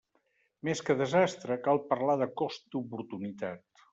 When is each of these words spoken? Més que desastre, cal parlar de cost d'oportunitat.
Més 0.67 0.79
que 0.87 0.95
desastre, 1.01 1.57
cal 1.69 1.83
parlar 1.91 2.17
de 2.21 2.29
cost 2.43 2.65
d'oportunitat. 2.77 3.87